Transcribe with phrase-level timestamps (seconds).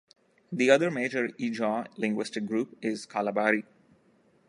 [0.51, 3.65] The other major Ijaw linguistic group is Kalabari.